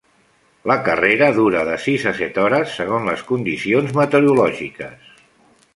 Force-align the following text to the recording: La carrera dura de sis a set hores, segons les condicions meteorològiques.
La 0.69 0.77
carrera 0.87 1.27
dura 1.35 1.61
de 1.67 1.75
sis 1.83 2.07
a 2.11 2.15
set 2.21 2.41
hores, 2.45 2.73
segons 2.81 3.07
les 3.11 3.25
condicions 3.33 3.95
meteorològiques. 4.01 5.13